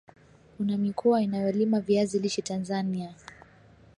Kuna 0.57 0.77
mikoa 0.77 1.21
inayolima 1.21 1.79
viazi 1.79 2.19
lishe 2.19 2.41
Tanzania 2.41 3.15